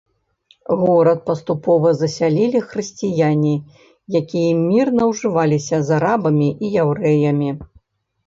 [0.83, 3.51] Горад паступова засялілі хрысціяне,
[4.19, 7.49] якія мірна ўжываліся з арабамі і яўрэямі.